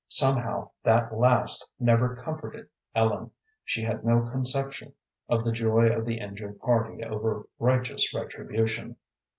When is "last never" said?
1.15-2.15